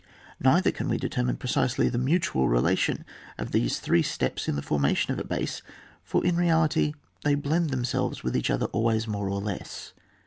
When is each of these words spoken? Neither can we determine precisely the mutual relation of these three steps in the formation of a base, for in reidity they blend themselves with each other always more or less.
Neither 0.39 0.71
can 0.71 0.89
we 0.89 0.97
determine 0.97 1.37
precisely 1.37 1.87
the 1.87 1.99
mutual 1.99 2.49
relation 2.49 3.05
of 3.37 3.51
these 3.51 3.77
three 3.79 4.01
steps 4.01 4.47
in 4.47 4.55
the 4.55 4.63
formation 4.63 5.13
of 5.13 5.19
a 5.19 5.23
base, 5.23 5.61
for 6.03 6.25
in 6.25 6.37
reidity 6.37 6.95
they 7.23 7.35
blend 7.35 7.69
themselves 7.69 8.23
with 8.23 8.35
each 8.35 8.49
other 8.49 8.65
always 8.71 9.07
more 9.07 9.29
or 9.29 9.39
less. 9.39 9.93